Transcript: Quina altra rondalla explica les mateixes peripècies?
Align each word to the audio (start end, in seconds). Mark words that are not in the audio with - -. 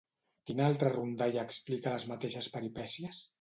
Quina 0.49 0.63
altra 0.67 0.89
rondalla 0.93 1.43
explica 1.49 1.93
les 1.97 2.07
mateixes 2.13 2.49
peripècies? 2.57 3.23